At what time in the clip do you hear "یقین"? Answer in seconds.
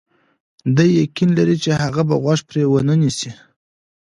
1.01-1.29